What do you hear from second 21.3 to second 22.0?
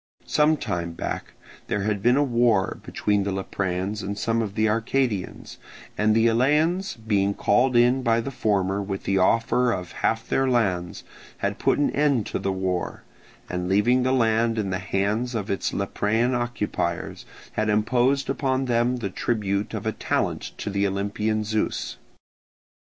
Zeus.